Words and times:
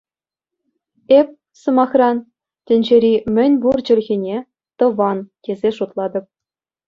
Эп, 1.19 1.27
сӑмахран, 1.61 2.17
тӗнчери 2.65 3.13
мӗнпур 3.35 3.77
чӗлхене 3.85 4.37
"тӑван" 4.77 5.17
тесе 5.43 5.69
шутлатӑп. 5.77 6.25